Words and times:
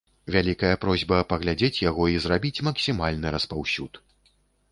Вялікая 0.35 0.77
просьба 0.85 1.19
паглядзець 1.33 1.83
яго 1.89 2.07
і 2.13 2.17
зрабіць 2.25 2.63
максімальны 2.69 3.27
распаўсюд. 3.39 4.01